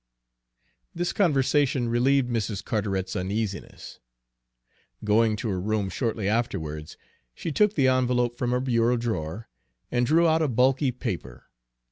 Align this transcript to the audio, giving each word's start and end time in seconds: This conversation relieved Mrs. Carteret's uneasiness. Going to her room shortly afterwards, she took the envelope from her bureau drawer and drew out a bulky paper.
This 0.95 1.13
conversation 1.13 1.87
relieved 1.87 2.27
Mrs. 2.27 2.65
Carteret's 2.65 3.15
uneasiness. 3.15 3.99
Going 5.03 5.35
to 5.35 5.49
her 5.49 5.61
room 5.61 5.91
shortly 5.91 6.27
afterwards, 6.27 6.97
she 7.35 7.51
took 7.51 7.75
the 7.75 7.87
envelope 7.87 8.35
from 8.35 8.49
her 8.49 8.59
bureau 8.61 8.97
drawer 8.97 9.47
and 9.91 10.03
drew 10.03 10.27
out 10.27 10.41
a 10.41 10.47
bulky 10.47 10.91
paper. 10.91 11.45